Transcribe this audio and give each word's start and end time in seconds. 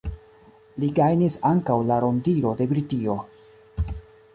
Li 0.83 0.89
gajnis 1.01 1.37
ankaŭ 1.51 1.77
la 1.91 2.01
rondiro 2.07 2.59
de 2.63 2.71
Britio. 2.75 3.23